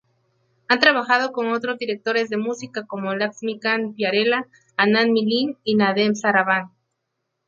Ha 0.67 0.79
trabajado 0.79 1.31
con 1.31 1.51
otros 1.51 1.77
directores 1.77 2.27
de 2.31 2.37
música 2.37 2.87
como 2.87 3.13
Laxmikant-Pyarelal, 3.13 4.45
Anand-Milind 4.75 5.57
y 5.63 5.75
Nadeem-Shravan. 5.75 6.71